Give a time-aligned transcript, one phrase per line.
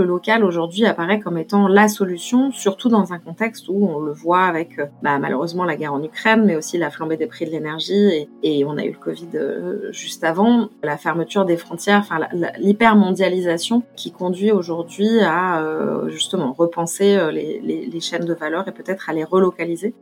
[0.00, 4.12] le local aujourd'hui apparaît comme étant la solution, surtout dans un contexte où on le
[4.12, 7.44] voit avec euh, bah, malheureusement la guerre en Ukraine, mais aussi la flambée des prix
[7.44, 12.00] de l'énergie et, on a eu le Covid euh, juste avant, la fermeture des frontières,
[12.00, 12.26] enfin
[12.58, 19.10] l'hypermondialisation qui conduit aujourd'hui à euh, justement repenser les, les chaînes de valeur et peut-être
[19.10, 19.94] à les relocaliser.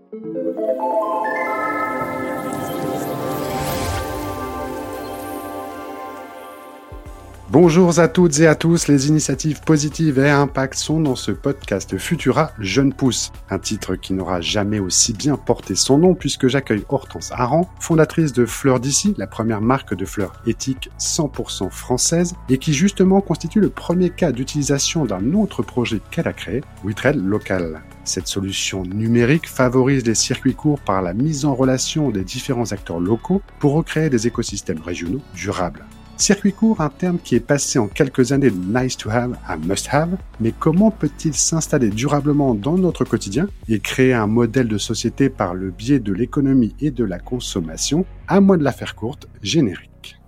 [7.50, 11.96] Bonjour à toutes et à tous, les initiatives positives et impact sont dans ce podcast
[11.96, 16.84] Futura Jeune Pousse, un titre qui n'aura jamais aussi bien porté son nom puisque j'accueille
[16.90, 22.58] Hortense Aran, fondatrice de Fleurs d'ici, la première marque de fleurs éthiques 100% française et
[22.58, 27.80] qui justement constitue le premier cas d'utilisation d'un autre projet qu'elle a créé, WeTrade Local.
[28.04, 33.00] Cette solution numérique favorise les circuits courts par la mise en relation des différents acteurs
[33.00, 35.86] locaux pour recréer des écosystèmes régionaux durables.
[36.18, 39.56] Circuit court, un terme qui est passé en quelques années de nice to have à
[39.56, 44.78] must have, mais comment peut-il s'installer durablement dans notre quotidien et créer un modèle de
[44.78, 48.04] société par le biais de l'économie et de la consommation?
[48.26, 50.18] À moins de la faire courte, générique.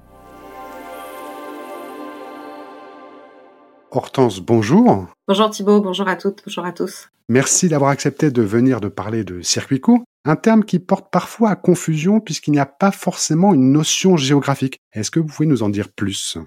[3.91, 5.09] Hortense, bonjour.
[5.27, 7.09] Bonjour Thibault, bonjour à toutes, bonjour à tous.
[7.29, 11.51] Merci d'avoir accepté de venir de parler de circuit court, un terme qui porte parfois
[11.51, 14.81] à confusion puisqu'il n'y a pas forcément une notion géographique.
[14.93, 16.39] Est-ce que vous pouvez nous en dire plus?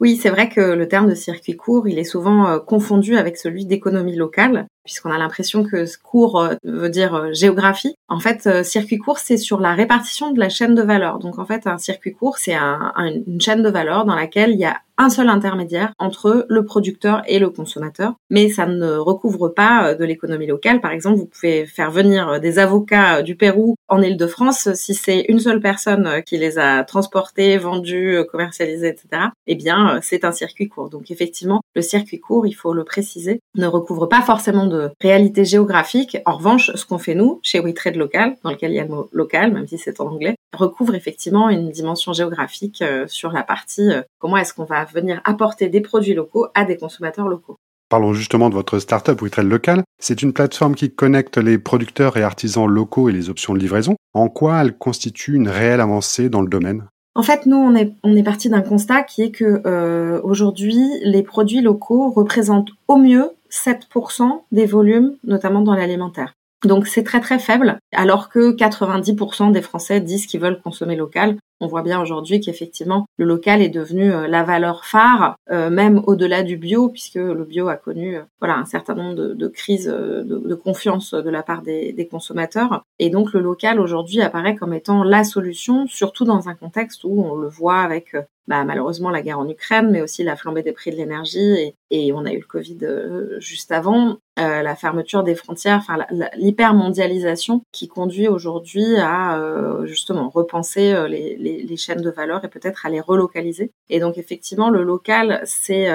[0.00, 3.36] Oui, c'est vrai que le terme de circuit court, il est souvent euh, confondu avec
[3.36, 7.94] celui d'économie locale, puisqu'on a l'impression que court euh, veut dire euh, géographie.
[8.08, 11.18] En fait, circuit court, c'est sur la répartition de la chaîne de valeur.
[11.18, 14.64] Donc en fait, un circuit court, c'est une chaîne de valeur dans laquelle il y
[14.64, 19.86] a un seul intermédiaire entre le producteur et le consommateur, mais ça ne recouvre pas
[19.86, 20.82] euh, de l'économie locale.
[20.82, 24.92] Par exemple, vous pouvez faire venir euh, des avocats euh, du Pérou en Île-de-France si
[24.92, 29.28] c'est une seule personne qui les a transportés, vendus, commercialisés, etc.
[29.46, 30.90] Eh bien, c'est un circuit court.
[30.90, 35.44] Donc effectivement, le circuit court, il faut le préciser, ne recouvre pas forcément de réalité
[35.44, 36.18] géographique.
[36.26, 38.90] En revanche, ce qu'on fait nous chez WeTrade Local, dans lequel il y a le
[38.90, 43.90] mot local, même si c'est en anglais, recouvre effectivement une dimension géographique sur la partie
[44.18, 47.56] comment est-ce qu'on va venir apporter des produits locaux à des consommateurs locaux.
[47.90, 49.82] Parlons justement de votre startup WeTrade Local.
[49.98, 53.96] C'est une plateforme qui connecte les producteurs et artisans locaux et les options de livraison.
[54.14, 56.84] En quoi elle constitue une réelle avancée dans le domaine?
[57.16, 60.80] En fait, nous, on est, on est parti d'un constat qui est que euh, aujourd'hui,
[61.02, 66.34] les produits locaux représentent au mieux 7% des volumes, notamment dans l'alimentaire.
[66.64, 71.36] Donc c'est très très faible, alors que 90% des Français disent qu'ils veulent consommer local.
[71.62, 76.02] On voit bien aujourd'hui qu'effectivement le local est devenu euh, la valeur phare, euh, même
[76.06, 79.86] au-delà du bio, puisque le bio a connu euh, voilà un certain nombre de, crises
[79.86, 82.82] de, confiance de la part des, des consommateurs.
[82.98, 87.22] Et donc le local aujourd'hui apparaît comme étant la solution, surtout dans un contexte où
[87.22, 88.14] on le voit avec
[88.50, 91.76] bah, malheureusement la guerre en Ukraine, mais aussi la flambée des prix de l'énergie et,
[91.92, 95.98] et, on a eu le Covid euh, juste avant, euh, la fermeture des frontières, enfin
[96.36, 102.44] l'hypermondialisation qui conduit aujourd'hui à euh, justement repenser euh, les, les, les, chaînes de valeur
[102.44, 103.70] et peut-être à les relocaliser.
[103.88, 105.88] Et donc effectivement, le local, c'est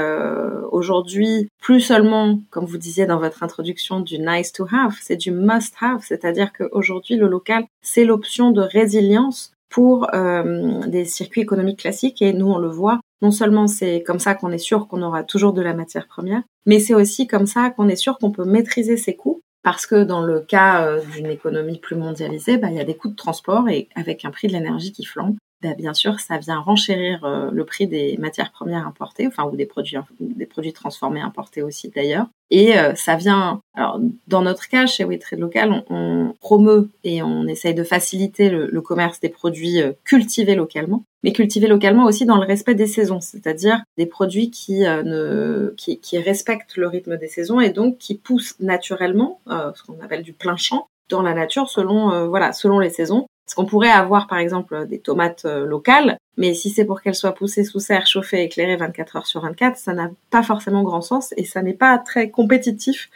[0.71, 5.31] aujourd'hui plus seulement, comme vous disiez dans votre introduction, du nice to have, c'est du
[5.31, 11.79] must have, c'est-à-dire qu'aujourd'hui le local, c'est l'option de résilience pour euh, des circuits économiques
[11.79, 12.21] classiques.
[12.21, 15.25] Et nous, on le voit, non seulement c'est comme ça qu'on est sûr qu'on aura
[15.25, 18.45] toujours de la matière première, mais c'est aussi comme ça qu'on est sûr qu'on peut
[18.45, 19.41] maîtriser ses coûts.
[19.63, 22.95] Parce que dans le cas euh, d'une économie plus mondialisée, bah, il y a des
[22.95, 26.37] coûts de transport et avec un prix de l'énergie qui flambe, bah, bien sûr, ça
[26.37, 30.73] vient renchérir euh, le prix des matières premières importées, enfin ou des produits des produits
[30.73, 32.27] transformés importés aussi d'ailleurs.
[32.51, 37.47] Et euh, ça vient, alors dans notre cas chez WeTrade Local, on, promeut et on
[37.47, 42.37] essaye de faciliter le, commerce des produits euh, cultivés localement, mais cultivés localement aussi dans
[42.37, 47.27] le respect des saisons, c'est-à-dire des produits qui ne qui, qui, respectent le rythme des
[47.27, 51.69] saisons et donc qui poussent naturellement, ce qu'on appelle du plein champ, dans la nature
[51.69, 56.17] selon voilà selon les saisons parce qu'on pourrait avoir par exemple des tomates euh, locales,
[56.37, 59.77] mais si c'est pour qu'elles soient poussées sous serre, chauffées, éclairées 24 heures sur 24,
[59.77, 63.09] ça n'a pas forcément grand sens et ça n'est pas très compétitif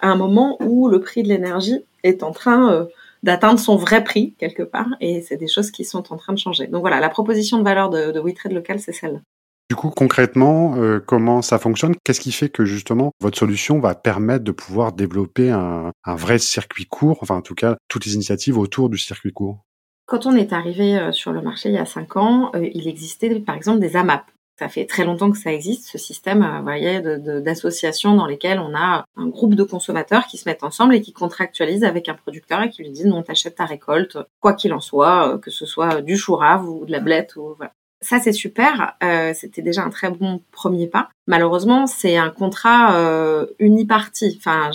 [0.00, 2.84] à un moment où le prix de l'énergie est en train euh,
[3.22, 6.38] d'atteindre son vrai prix quelque part et c'est des choses qui sont en train de
[6.38, 6.66] changer.
[6.66, 9.20] Donc voilà, la proposition de valeur de, de WeTrade local, c'est celle-là.
[9.68, 11.96] Du coup, concrètement, euh, comment ça fonctionne?
[12.04, 16.86] Qu'est-ce qui fait que justement votre solution va permettre de pouvoir développer un, vrai circuit
[16.86, 19.64] court, enfin en tout cas toutes les initiatives autour du circuit court
[20.06, 22.88] quand on est arrivé euh, sur le marché il y a cinq ans, euh, il
[22.88, 24.24] existait par exemple des AMAP.
[24.58, 28.74] Ça fait très longtemps que ça existe, ce système euh, voyez, d'associations dans lesquelles on
[28.74, 32.62] a un groupe de consommateurs qui se mettent ensemble et qui contractualisent avec un producteur
[32.62, 36.00] et qui lui disent non, t'achètes ta récolte, quoi qu'il en soit, que ce soit
[36.00, 37.36] du chou rave ou de la blette.
[37.36, 37.72] Ou, voilà.
[38.00, 38.94] Ça, c'est super.
[39.34, 41.08] C'était déjà un très bon premier pas.
[41.26, 44.38] Malheureusement, c'est un contrat euh, unipartie.
[44.38, 44.70] Enfin,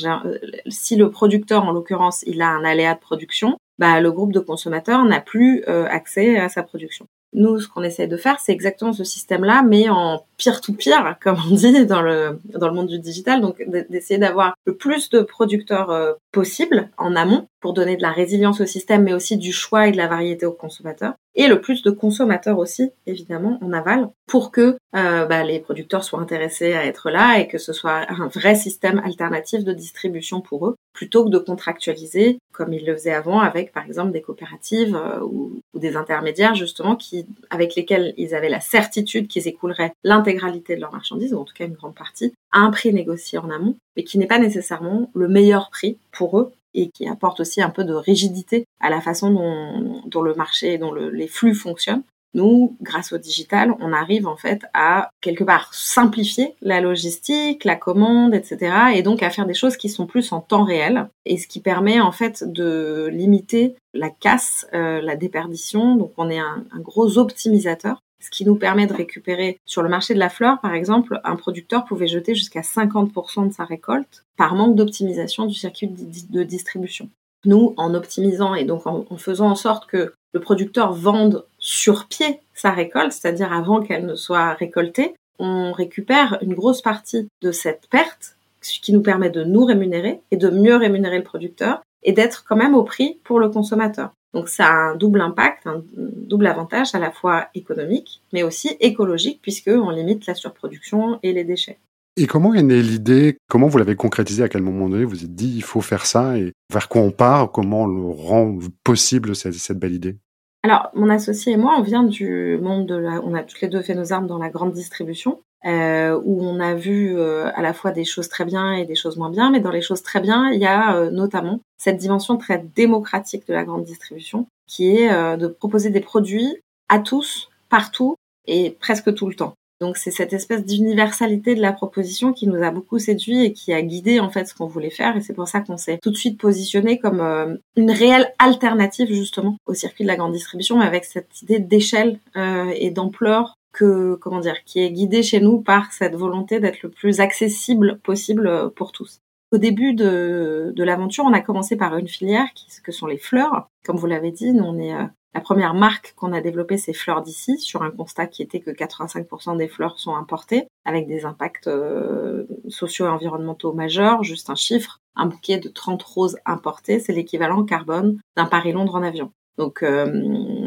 [0.67, 4.39] si le producteur, en l'occurrence, il a un aléa de production, bah, le groupe de
[4.39, 7.07] consommateurs n'a plus euh, accès à sa production.
[7.33, 11.55] Nous, ce qu'on essaie de faire, c'est exactement ce système-là, mais en peer-to-peer, comme on
[11.55, 13.41] dit dans le, dans le monde du digital.
[13.41, 18.11] Donc, d'essayer d'avoir le plus de producteurs euh, possible en amont pour donner de la
[18.11, 21.15] résilience au système, mais aussi du choix et de la variété aux consommateurs.
[21.35, 26.03] Et le plus de consommateurs aussi, évidemment, en aval, pour que euh, bah, les producteurs
[26.03, 30.41] soient intéressés à être là et que ce soit un vrai système alternatif de distribution
[30.41, 34.21] pour eux, plutôt que de contractualiser comme ils le faisaient avant avec, par exemple, des
[34.21, 39.93] coopératives euh, ou, des intermédiaires, justement, qui, avec lesquels ils avaient la certitude qu'ils écouleraient
[40.03, 43.39] l'intégralité de leurs marchandises, ou en tout cas une grande partie, à un prix négocié
[43.39, 47.39] en amont, mais qui n'est pas nécessairement le meilleur prix pour eux et qui apporte
[47.39, 51.55] aussi un peu de rigidité à la façon dont, le marché, dont le, les flux
[51.55, 52.03] fonctionnent.
[52.33, 57.75] Nous, grâce au digital, on arrive en fait à quelque part simplifier la logistique, la
[57.75, 58.73] commande, etc.
[58.95, 61.59] et donc à faire des choses qui sont plus en temps réel et ce qui
[61.59, 65.95] permet en fait de limiter la casse, euh, la déperdition.
[65.95, 70.13] Donc on est un gros optimisateur ce qui nous permet de récupérer sur le marché
[70.13, 74.55] de la fleur, par exemple, un producteur pouvait jeter jusqu'à 50% de sa récolte par
[74.55, 77.09] manque d'optimisation du circuit de distribution.
[77.45, 82.39] Nous, en optimisant et donc en, faisant en sorte que le producteur vende sur pied
[82.53, 87.87] sa récolte, c'est-à-dire avant qu'elle ne soit récoltée, on récupère une grosse partie de cette
[87.89, 92.13] perte, ce qui nous permet de nous rémunérer et de mieux rémunérer le producteur et
[92.13, 94.11] d'être quand même au prix pour le consommateur.
[94.33, 98.77] Donc ça a un double impact, un double avantage à la fois économique, mais aussi
[98.79, 101.79] écologique, puisqu'on limite la surproduction et les déchets.
[102.17, 103.37] Et comment est née l'idée?
[103.49, 104.43] Comment vous l'avez concrétisé?
[104.43, 106.37] À quel moment donné vous vous êtes dit il faut faire ça?
[106.37, 107.51] Et vers quoi on part?
[107.51, 110.17] Comment on le rend possible cette, cette belle idée?
[110.63, 113.21] Alors, mon associé et moi, on vient du monde de la...
[113.23, 116.59] On a toutes les deux fait nos armes dans la grande distribution euh, où on
[116.59, 119.51] a vu euh, à la fois des choses très bien et des choses moins bien,
[119.51, 123.47] mais dans les choses très bien, il y a euh, notamment cette dimension très démocratique
[123.47, 126.57] de la grande distribution, qui est euh, de proposer des produits
[126.89, 128.15] à tous, partout
[128.47, 129.53] et presque tout le temps.
[129.81, 133.73] Donc c'est cette espèce d'universalité de la proposition qui nous a beaucoup séduit et qui
[133.73, 136.11] a guidé en fait ce qu'on voulait faire et c'est pour ça qu'on s'est tout
[136.11, 140.77] de suite positionné comme euh, une réelle alternative justement au circuit de la grande distribution
[140.77, 145.39] mais avec cette idée d'échelle euh, et d'ampleur que comment dire qui est guidé chez
[145.39, 149.21] nous par cette volonté d'être le plus accessible possible euh, pour tous.
[149.51, 153.17] Au début de, de l'aventure, on a commencé par une filière qui, que sont les
[153.17, 153.67] fleurs.
[153.85, 156.91] Comme vous l'avez dit, nous on est euh, la première marque qu'on a développée, c'est
[156.91, 161.25] Fleurs d'ici, sur un constat qui était que 85% des fleurs sont importées, avec des
[161.25, 164.23] impacts euh, sociaux et environnementaux majeurs.
[164.23, 169.03] Juste un chiffre, un bouquet de 30 roses importées, c'est l'équivalent carbone d'un Paris-Londres en
[169.03, 169.31] avion.
[169.61, 170.07] Donc euh,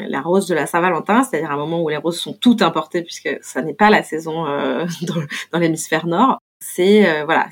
[0.09, 3.29] la rose de la Saint-Valentin, c'est-à-dire un moment où les roses sont toutes importées puisque
[3.43, 4.87] ça n'est pas la saison euh,
[5.53, 7.49] dans, l'hémisphère nord, c'est euh, voilà,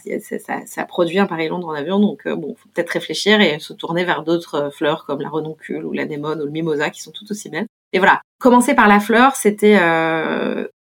[0.66, 4.04] ça, produit un Paris-Londres en avion, donc euh, bon, faut peut-être réfléchir et se tourner
[4.04, 7.28] vers d'autres fleurs comme la renoncule ou la némone ou le mimosa qui sont tout
[7.28, 7.66] aussi belles.
[7.92, 9.76] Et voilà, commencer par la fleur, c'était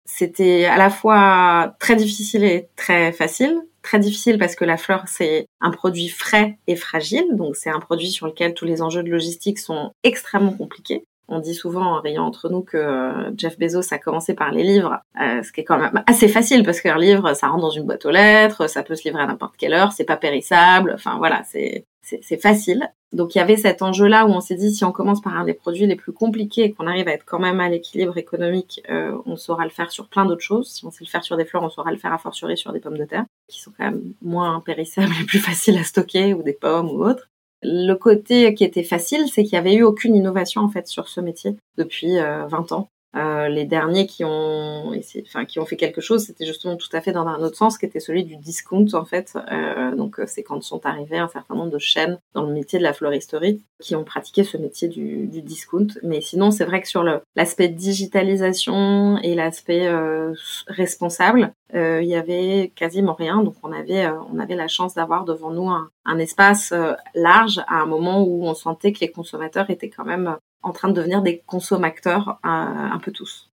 [0.07, 5.05] c'était à la fois très difficile et très facile très difficile parce que la fleur,
[5.07, 7.25] c'est un produit frais et fragile.
[7.31, 11.05] Donc, c'est un produit sur lequel tous les enjeux de logistique sont extrêmement compliqués.
[11.29, 14.63] On dit souvent en riant entre nous que euh, Jeff Bezos a commencé par les
[14.63, 17.69] livres, euh, ce qui est quand même assez facile parce qu'un livre, ça rentre dans
[17.69, 20.93] une boîte aux lettres, ça peut se livrer à n'importe quelle heure, c'est pas périssable.
[20.95, 21.85] Enfin voilà, c'est
[22.21, 22.89] c'est facile.
[23.13, 25.45] Donc il y avait cet enjeu-là où on s'est dit si on commence par un
[25.45, 28.81] des produits les plus compliqués et qu'on arrive à être quand même à l'équilibre économique,
[28.89, 30.69] euh, on saura le faire sur plein d'autres choses.
[30.69, 32.73] Si on sait le faire sur des fleurs, on saura le faire à fortiori sur
[32.73, 36.33] des pommes de terre, qui sont quand même moins périssables et plus faciles à stocker,
[36.33, 37.29] ou des pommes ou autres.
[37.63, 41.07] Le côté qui était facile, c'est qu'il n'y avait eu aucune innovation en fait sur
[41.07, 42.89] ce métier depuis euh, 20 ans.
[43.15, 44.93] Euh, les derniers qui ont,
[45.25, 47.77] enfin, qui ont fait quelque chose, c'était justement tout à fait dans un autre sens,
[47.77, 49.37] qui était celui du discount en fait.
[49.51, 52.83] Euh, donc c'est quand sont arrivés un certain nombre de chaînes dans le métier de
[52.83, 55.87] la floristerie qui ont pratiqué ce métier du, du discount.
[56.03, 57.03] Mais sinon, c'est vrai que sur
[57.35, 60.33] l'aspect digitalisation et l'aspect euh,
[60.67, 63.43] responsable, euh, il y avait quasiment rien.
[63.43, 66.73] Donc on avait, euh, on avait la chance d'avoir devant nous un, un espace
[67.13, 70.89] large à un moment où on sentait que les consommateurs étaient quand même en train
[70.89, 73.49] de devenir des consommateurs euh, un peu tous.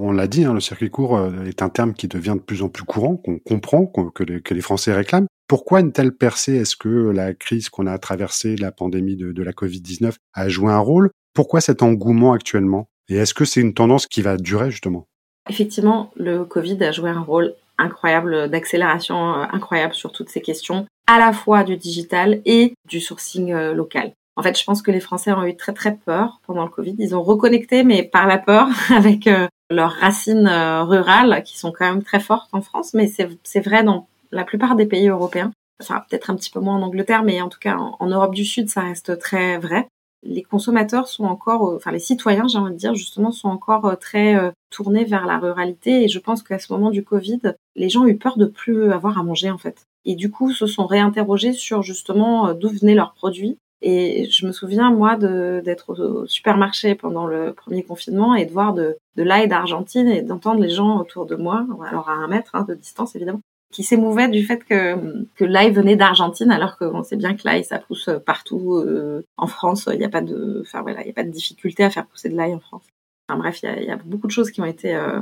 [0.00, 2.62] On l'a dit, hein, le circuit court euh, est un terme qui devient de plus
[2.62, 5.26] en plus courant, qu'on comprend, que, les, Français réclament.
[5.48, 6.54] Pourquoi une telle percée?
[6.54, 10.78] Est-ce que la crise qu'on a traversée, la pandémie de, la Covid-19, a joué un
[10.78, 11.10] rôle?
[11.34, 12.88] Pourquoi cet engouement actuellement?
[13.08, 15.08] Et est-ce que c'est une tendance qui va durer justement?
[15.48, 20.86] Effectivement, le Covid a joué un rôle incroyable d'accélération euh, incroyable sur toutes ces questions,
[21.08, 24.12] à la fois du digital et du sourcing local.
[24.38, 26.94] En fait, je pense que les Français ont eu très très peur pendant le Covid.
[27.00, 31.72] Ils ont reconnecté, mais par la peur, avec euh, leurs racines euh, rurales qui sont
[31.72, 32.94] quand même très fortes en France.
[32.94, 35.50] Mais c'est vrai dans la plupart des pays européens.
[35.82, 38.44] Enfin, peut-être un petit peu moins en Angleterre, mais en tout cas en, Europe du
[38.44, 39.88] Sud, ça reste très vrai.
[40.22, 43.98] Les consommateurs sont encore, euh, enfin les citoyens, j'ai envie de dire justement, sont encore
[43.98, 44.36] très
[44.70, 46.04] tournés vers la ruralité.
[46.04, 47.40] Et je pense qu'à ce moment du Covid,
[47.74, 50.52] les gens ont eu peur de plus avoir à manger en fait et du coup
[50.52, 55.94] se sont réinterrogés sur justement d'où venaient leurs produits et je me souviens, moi, d'être
[55.94, 60.60] au supermarché pendant le premier confinement et de voir de, de l'ail d'Argentine et d'entendre
[60.60, 63.40] les gens autour de moi, alors à un mètre hein, de distance évidemment,
[63.72, 67.64] qui s'émouvaient du fait que, que l'ail venait d'Argentine, alors qu'on sait bien que l'ail,
[67.64, 69.88] ça pousse partout euh, en France.
[69.92, 72.06] Il n'y a pas de, enfin voilà, il n'y a pas de difficulté à faire
[72.06, 72.84] pousser de l'ail en France.
[73.28, 75.20] Enfin bref, il y a, y a, beaucoup de choses qui ont été, euh,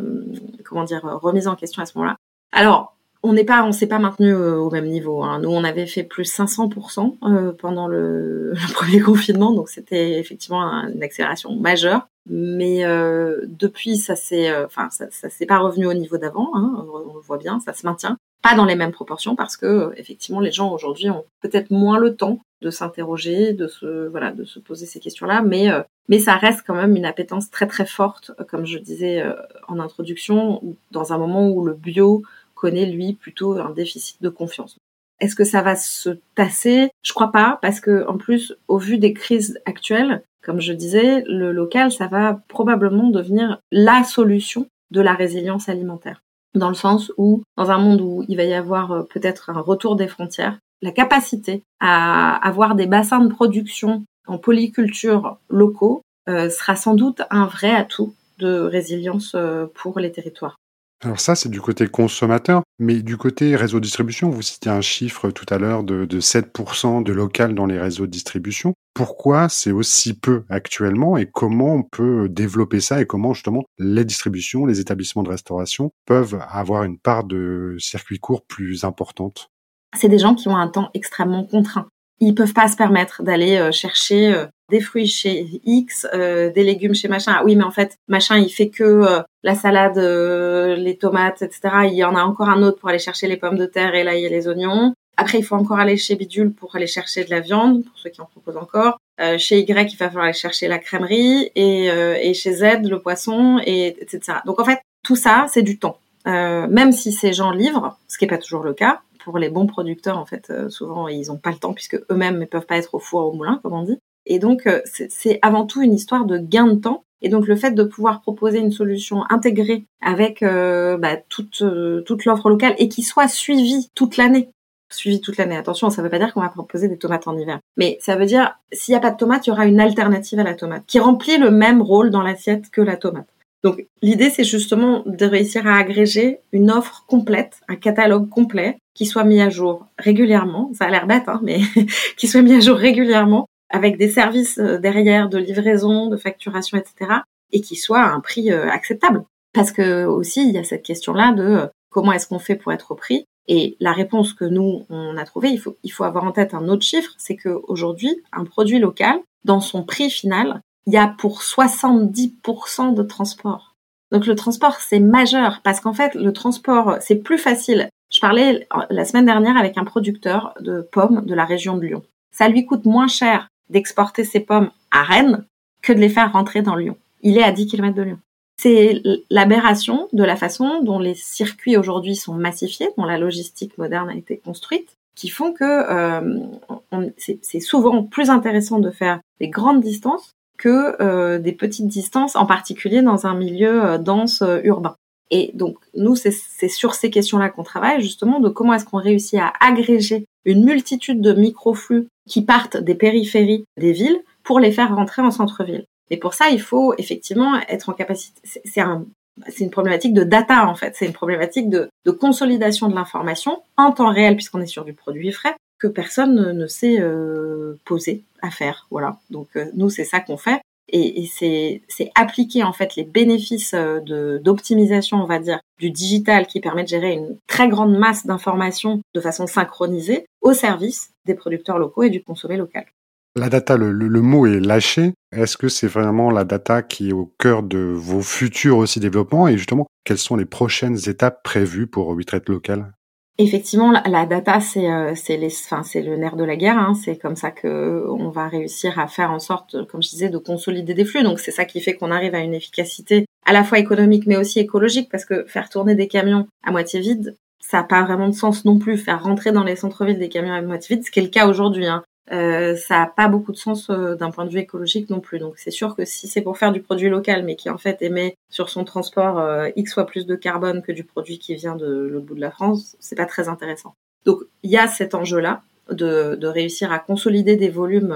[0.64, 2.16] comment dire, remises en question à ce moment-là.
[2.52, 2.95] Alors,
[3.26, 5.22] on n'est pas, on s'est pas maintenu euh, au même niveau.
[5.22, 5.40] Hein.
[5.40, 11.02] Nous, on avait fait plus 500% euh, pendant le, premier confinement, donc c'était effectivement une
[11.02, 12.08] accélération majeure.
[12.28, 16.50] Mais euh, depuis, ça s'est, enfin, ça, s'est pas revenu au niveau d'avant.
[16.54, 18.16] Hein, on le voit bien, ça se maintient.
[18.42, 22.16] Pas dans les mêmes proportions parce que effectivement, les gens aujourd'hui ont peut-être moins le
[22.16, 25.42] temps de s'interroger, de se, voilà, de se poser ces questions-là.
[25.42, 25.68] Mais
[26.08, 29.24] mais ça reste quand même une appétence très très forte, comme je disais
[29.68, 32.22] en introduction, dans un moment où le bio
[32.56, 34.78] connaît lui plutôt un déficit de confiance.
[35.20, 36.90] Est-ce que ça va se tasser?
[37.02, 41.22] Je crois pas, parce que en plus, au vu des crises actuelles, comme je disais,
[41.26, 46.20] le local, ça va probablement devenir la solution de la résilience alimentaire.
[46.54, 49.60] Dans le sens où, dans un monde où il va y avoir euh, peut-être un
[49.60, 56.50] retour des frontières, la capacité à avoir des bassins de production en polyculture locaux euh,
[56.50, 60.56] sera sans doute un vrai atout de résilience euh, pour les territoires.
[61.04, 64.80] Alors ça, c'est du côté consommateur, mais du côté réseau de distribution, vous citiez un
[64.80, 68.72] chiffre tout à l'heure de, 7% de local dans les réseaux de distribution.
[68.94, 74.06] Pourquoi c'est aussi peu actuellement et comment on peut développer ça et comment justement les
[74.06, 79.50] distributions, les établissements de restauration peuvent avoir une part de circuit court plus importante?
[79.94, 81.88] C'est des gens qui ont un temps extrêmement contraint.
[82.20, 86.64] Ils peuvent pas se permettre d'aller euh, chercher euh, des fruits chez X, euh, des
[86.64, 87.34] légumes chez machin.
[87.36, 91.42] Ah oui, mais en fait, machin, il fait que euh, la salade, euh, les tomates,
[91.42, 91.60] etc.
[91.84, 94.02] Il y en a encore un autre pour aller chercher les pommes de terre et
[94.02, 94.94] l'ail et les oignons.
[95.16, 98.10] Après, il faut encore aller chez Bidule pour aller chercher de la viande, pour ceux
[98.10, 98.98] qui en proposent encore.
[99.38, 103.58] chez Y, il va falloir aller chercher la crèmerie et, et chez Z, le poisson,
[103.64, 104.40] et etc.
[104.44, 105.98] Donc en fait, tout ça, c'est du temps.
[106.26, 109.66] même si ces gens livrent, ce qui n'est pas toujours le cas, pour les bons
[109.66, 112.94] producteurs, en fait, souvent, ils n'ont pas le temps puisque eux-mêmes ne peuvent pas être
[112.94, 113.98] au four au moulin, comme on dit.
[114.26, 117.04] Et donc, euh, c'est avant tout une histoire de gain de temps.
[117.22, 122.02] Et donc, le fait de pouvoir proposer une solution intégrée avec euh, bah, toute, euh,
[122.02, 124.50] toute l'offre locale et qui soit suivie toute l'année.
[124.90, 125.56] Suivie toute l'année.
[125.56, 127.58] Attention, ça ne veut pas dire qu'on va proposer des tomates en hiver.
[127.76, 130.38] Mais ça veut dire, s'il n'y a pas de tomate, il y aura une alternative
[130.38, 133.26] à la tomate qui remplit le même rôle dans l'assiette que la tomate.
[133.66, 139.06] Donc l'idée, c'est justement de réussir à agréger une offre complète, un catalogue complet, qui
[139.06, 140.70] soit mis à jour régulièrement.
[140.72, 141.58] Ça a l'air bête, hein, mais
[142.16, 146.78] qui soit mis à jour régulièrement avec des services euh, derrière de livraison, de facturation,
[146.78, 147.10] etc.,
[147.50, 149.24] et qui soit à un prix euh, acceptable.
[149.52, 152.72] Parce que aussi, il y a cette question-là de euh, comment est-ce qu'on fait pour
[152.72, 153.24] être au prix?
[153.48, 156.54] Et la réponse que nous, on a trouvée, il faut, il faut avoir en tête
[156.54, 161.08] un autre chiffre, c'est qu'aujourd'hui, un produit local, dans son prix final, il y a
[161.08, 163.74] pour 70% de transport.
[164.12, 167.88] Donc le transport, c'est majeur parce qu'en fait, le transport, c'est plus facile.
[168.12, 172.02] Je parlais la semaine dernière avec un producteur de pommes de la région de Lyon.
[172.30, 175.44] Ça lui coûte moins cher d'exporter ses pommes à Rennes
[175.82, 176.96] que de les faire rentrer dans Lyon.
[177.22, 178.18] Il est à 10 km de Lyon.
[178.58, 184.08] C'est l'aberration de la façon dont les circuits aujourd'hui sont massifiés, dont la logistique moderne
[184.08, 189.80] a été construite, qui font que euh, c'est souvent plus intéressant de faire des grandes
[189.80, 190.35] distances
[190.66, 194.96] que euh, des petites distances, en particulier dans un milieu euh, dense urbain.
[195.30, 199.38] Et donc, nous, c'est sur ces questions-là qu'on travaille, justement, de comment est-ce qu'on réussit
[199.38, 204.94] à agréger une multitude de microflux qui partent des périphéries des villes pour les faire
[204.94, 205.84] rentrer en centre-ville.
[206.10, 208.40] Et pour ça, il faut effectivement être en capacité.
[208.44, 209.04] C'est un,
[209.48, 210.94] c'est une problématique de data en fait.
[210.96, 215.32] C'est une problématique de consolidation de l'information en temps réel puisqu'on est sur du produit
[215.32, 218.86] frais que personne ne, sait euh, poser à faire.
[218.90, 219.18] Voilà.
[219.30, 224.38] Donc euh, nous, c'est ça qu'on fait et, c'est appliquer en fait les bénéfices euh,
[224.38, 229.00] d'optimisation, on va dire, du digital qui permet de gérer une très grande masse d'informations
[229.14, 232.86] de façon synchronisée au service des producteurs locaux et du consommé local.
[233.34, 233.92] La data, le,
[234.22, 235.12] mot est lâché.
[235.30, 239.46] Est-ce que c'est vraiment la data qui est au cœur de vos futurs aussi développements?
[239.46, 242.94] Et justement, quelles sont les prochaines étapes prévues pour WeTrade Local?
[243.38, 246.78] Effectivement, la, data, c'est euh, c'est les, enfin, c'est le nerf de la guerre.
[246.78, 246.94] Hein.
[246.94, 250.38] C'est comme ça que on va réussir à faire en sorte, comme je disais, de
[250.38, 251.22] consolider des flux.
[251.22, 254.38] Donc c'est ça qui fait qu'on arrive à une efficacité à la fois économique mais
[254.38, 258.28] aussi écologique, parce que faire tourner des camions à moitié vides, ça n'a pas vraiment
[258.28, 258.96] de sens non plus.
[258.96, 261.46] Faire rentrer dans les centres-villes des camions à moitié vides, ce qui est le cas
[261.46, 261.86] aujourd'hui.
[261.86, 262.02] Hein.
[262.32, 265.38] Euh, ça n'a pas beaucoup de sens euh, d'un point de vue écologique non plus.
[265.38, 268.02] Donc c'est sûr que si c'est pour faire du produit local, mais qui en fait
[268.02, 271.76] émet sur son transport euh, x fois plus de carbone que du produit qui vient
[271.76, 273.94] de l'autre bout de la France, c'est pas très intéressant.
[274.24, 278.14] Donc il y a cet enjeu-là de, de, réussir à consolider des volumes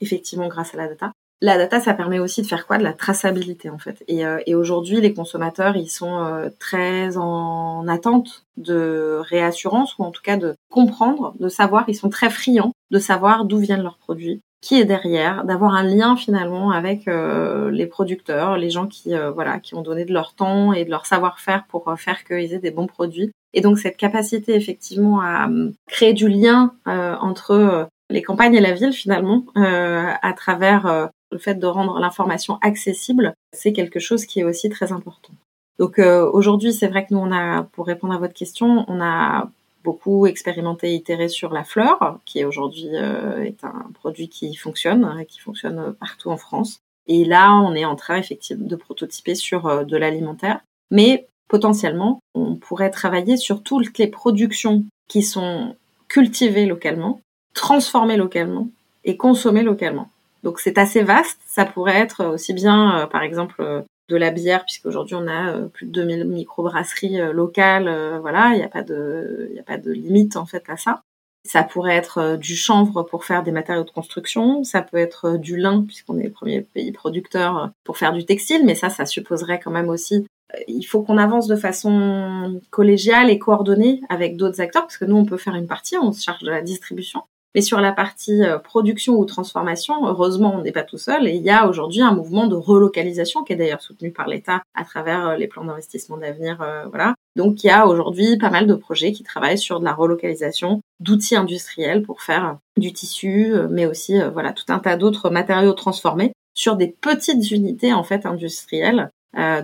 [0.00, 1.12] effectivement grâce à la data.
[1.42, 2.78] La data, ça permet aussi de faire quoi?
[2.78, 4.02] De la traçabilité en fait.
[4.08, 10.04] Et, euh, et aujourd'hui, les consommateurs, ils sont euh, très en attente de réassurance ou
[10.04, 11.84] en tout cas de comprendre, de savoir.
[11.88, 15.82] Ils sont très friands de savoir d'où viennent leurs produits, qui est derrière, d'avoir un
[15.82, 20.34] lien finalement avec euh, les producteurs, les gens qui voilà qui ont donné de leur
[20.34, 23.30] temps et de leur savoir-faire pour faire qu'ils aient des bons produits.
[23.52, 25.50] Et donc cette capacité effectivement à
[25.86, 31.66] créer du lien entre les campagnes et la ville finalement à travers le fait de
[31.66, 35.32] rendre l'information accessible, c'est quelque chose qui est aussi très important.
[35.78, 39.00] Donc euh, aujourd'hui, c'est vrai que nous, on a, pour répondre à votre question, on
[39.00, 39.50] a
[39.84, 45.24] beaucoup expérimenté itéré sur la fleur, qui aujourd'hui euh, est un produit qui fonctionne, hein,
[45.28, 46.80] qui fonctionne partout en France.
[47.06, 50.60] Et là, on est en train effectivement de prototyper sur euh, de l'alimentaire.
[50.90, 55.76] Mais potentiellement, on pourrait travailler sur toutes les productions qui sont
[56.08, 57.20] cultivées localement,
[57.54, 58.68] transformées localement
[59.04, 60.08] et consommées localement.
[60.46, 61.40] Donc c'est assez vaste.
[61.44, 65.50] Ça pourrait être aussi bien, euh, par exemple, euh, de la bière, puisqu'aujourd'hui on a
[65.50, 68.20] euh, plus de 2000 microbrasseries locales.
[68.20, 71.02] voilà, il n'y a pas de, limite en fait à ça.
[71.44, 74.62] Ça pourrait être du chanvre pour faire des matériaux de construction.
[74.62, 78.64] Ça peut être du lin, puisqu'on est le premier pays producteur pour faire du textile.
[78.64, 80.26] Mais ça, ça supposerait quand même aussi
[80.68, 85.16] il faut qu'on avance de façon collégiale et coordonnée avec d'autres acteurs, parce que nous,
[85.16, 87.22] on peut faire une partie, on se charge de la distribution,
[87.56, 91.26] mais sur la partie euh, production ou transformation, heureusement, on n'est pas tout seul.
[91.26, 94.60] Et il y a aujourd'hui un mouvement de relocalisation qui est d'ailleurs soutenu par l'État
[94.74, 96.60] à travers euh, les plans d'investissement d'avenir.
[96.60, 97.14] Euh, voilà.
[97.34, 100.82] Donc il y a aujourd'hui pas mal de projets qui travaillent sur de la relocalisation
[101.00, 106.32] d'outils industriels pour faire du tissu, mais aussi voilà tout un tas d'autres matériaux transformés
[106.54, 109.10] sur des petites unités en fait industrielles.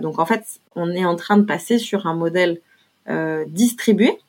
[0.01, 0.43] donc en fait,
[0.75, 2.61] on est en train de passer sur un modèle
[3.47, 4.19] distribué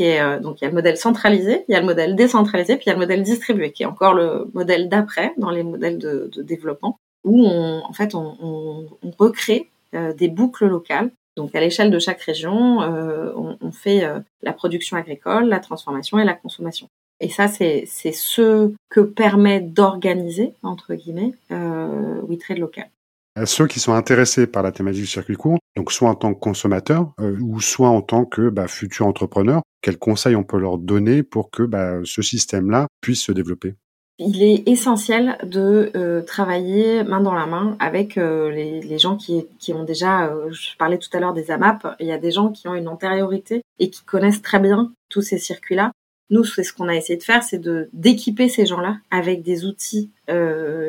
[0.00, 2.84] euh, donc il y a le modèle centralisé, il y a le modèle décentralisé, puis
[2.86, 5.98] il y a le modèle distribué, qui est encore le modèle d'après dans les modèles
[5.98, 11.10] de, développement, où on, en fait on, on, on recrée euh, des boucles locales.
[11.36, 14.02] Donc à l'échelle de chaque région, euh, on, on, fait
[14.42, 16.88] la production agricole, la transformation et la consommation.
[17.20, 22.88] Et ça, c'est ce que permet d'organiser, entre guillemets, euh, WeTrade local
[23.36, 26.34] à ceux qui sont intéressés par la thématique du circuit court, donc soit en tant
[26.34, 30.58] que consommateur euh, ou soit en tant que bah, futur entrepreneur, quels conseils on peut
[30.58, 33.76] leur donner pour que bah, ce système-là puisse se développer?
[34.18, 39.72] Il est essentiel de euh, travailler main dans la main avec euh, les, gens qui,
[39.72, 42.68] ont déjà, je parlais tout à l'heure des AMAP, il y a des gens qui
[42.68, 45.92] ont une antériorité et qui connaissent très bien tous ces circuits-là.
[46.28, 47.62] Nous, c'est ce qu'on a essayé de faire, c'est
[47.94, 50.10] d'équiper ces gens-là avec des outils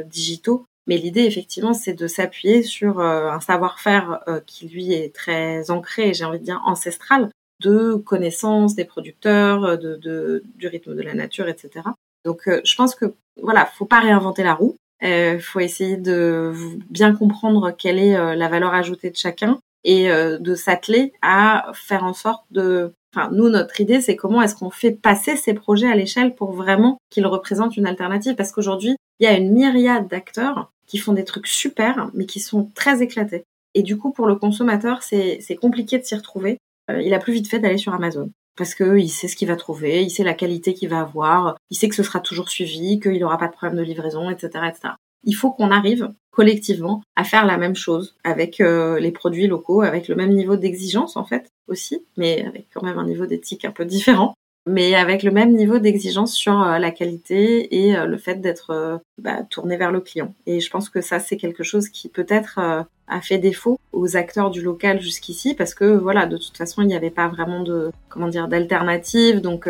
[0.08, 5.14] digitaux mais l'idée, effectivement, c'est de s'appuyer sur euh, un savoir-faire euh, qui, lui, est
[5.14, 10.96] très ancré, j'ai envie de dire ancestral, de connaissance des producteurs, euh, de, du rythme
[10.96, 11.86] de la nature, etc.
[12.26, 14.76] Donc, je pense que, voilà, faut pas réinventer la roue.
[15.02, 16.54] Il faut essayer de
[16.92, 22.14] bien comprendre quelle est la valeur ajoutée de chacun et de s'atteler à faire en
[22.14, 25.96] sorte de Enfin, nous, notre idée, c'est comment est-ce qu'on fait passer ces projets à
[25.96, 28.36] l'échelle pour vraiment qu'ils représentent une alternative.
[28.36, 32.40] Parce qu'aujourd'hui, il y a une myriade d'acteurs qui font des trucs super, mais qui
[32.40, 33.44] sont très éclatés.
[33.74, 36.58] Et du coup, pour le consommateur, c'est compliqué de s'y retrouver.
[36.90, 38.32] Euh, il a plus vite fait d'aller sur Amazon.
[38.58, 41.78] Parce qu'il sait ce qu'il va trouver, il sait la qualité qu'il va avoir, il
[41.78, 44.66] sait que ce sera toujours suivi, qu'il n'aura pas de problème de livraison, etc.
[44.68, 44.94] etc.
[45.24, 49.82] Il faut qu'on arrive collectivement à faire la même chose avec euh, les produits locaux,
[49.82, 53.66] avec le même niveau d'exigence en fait aussi, mais avec quand même un niveau d'éthique
[53.66, 54.36] un peu différent
[54.68, 58.70] mais avec le même niveau d'exigence sur euh, la qualité et euh, le fait d'être
[58.72, 60.34] euh, bah, tourné vers le client.
[60.46, 62.60] Et je pense que ça, c'est quelque chose qui peut-être
[63.08, 66.88] a fait défaut aux acteurs du local jusqu'ici parce que voilà, de toute façon, il
[66.88, 69.42] n'y avait pas vraiment de comment dire d'alternative.
[69.42, 69.68] Donc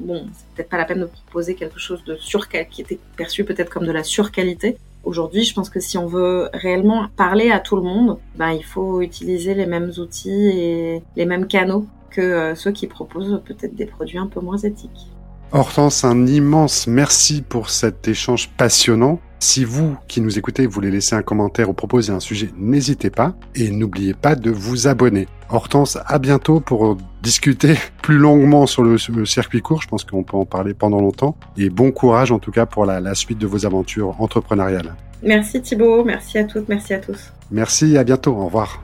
[0.00, 3.44] bon, c'est peut-être pas la peine de proposer quelque chose de sur qui était perçu
[3.44, 4.78] peut-être comme de la surqualité.
[5.04, 8.64] Aujourd'hui, je pense que si on veut réellement parler à tout le monde, ben, il
[8.64, 13.74] faut utiliser les mêmes outils et les mêmes canaux que euh, ceux qui proposent peut-être
[13.74, 15.08] des produits un peu moins éthiques.
[15.52, 19.18] Hortense, un immense merci pour cet échange passionnant.
[19.40, 23.34] Si vous qui nous écoutez voulez laisser un commentaire ou proposer un sujet, n'hésitez pas
[23.54, 25.26] et n'oubliez pas de vous abonner.
[25.48, 29.80] Hortense, à bientôt pour discuter plus longuement sur le, circuit court.
[29.80, 31.36] Je pense qu'on peut en parler pendant longtemps.
[31.56, 34.94] Et bon courage en tout cas pour la, la suite de vos aventures entrepreneuriales.
[35.22, 37.32] Merci Thibault, merci à toutes, merci à tous.
[37.50, 38.82] Merci, à bientôt, au revoir.